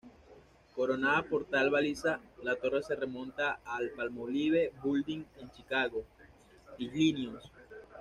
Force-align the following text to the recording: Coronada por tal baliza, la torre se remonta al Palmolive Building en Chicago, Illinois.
Coronada 0.75 1.21
por 1.29 1.45
tal 1.45 1.69
baliza, 1.69 2.19
la 2.41 2.55
torre 2.55 2.81
se 2.81 2.95
remonta 2.95 3.59
al 3.63 3.91
Palmolive 3.91 4.73
Building 4.83 5.23
en 5.37 5.51
Chicago, 5.51 6.03
Illinois. 6.79 7.43